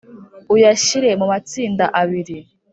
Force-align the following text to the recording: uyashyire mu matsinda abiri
uyashyire 0.53 1.09
mu 1.19 1.25
matsinda 1.31 1.85
abiri 2.01 2.37